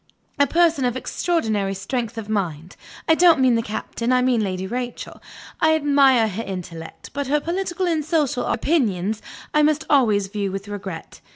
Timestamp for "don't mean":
3.13-3.53